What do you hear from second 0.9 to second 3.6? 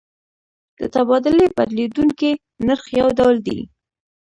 تبادلې بدلیدونکی نرخ یو ډول دی.